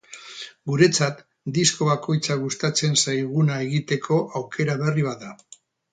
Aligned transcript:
Guretzat, 0.69 1.19
disko 1.57 1.89
bakoitza 1.91 2.39
gustatzen 2.45 2.97
zaiguna 3.03 3.59
egiteko 3.67 4.19
aukera 4.41 4.79
berri 4.85 5.07
bat 5.11 5.23
da. 5.29 5.35